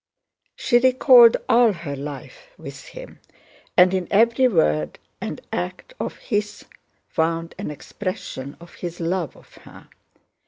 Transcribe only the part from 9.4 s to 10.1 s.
her.